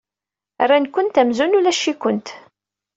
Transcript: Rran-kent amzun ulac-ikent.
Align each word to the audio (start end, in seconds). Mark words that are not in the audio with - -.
Rran-kent 0.69 1.19
amzun 1.21 1.57
ulac-ikent. 1.57 2.27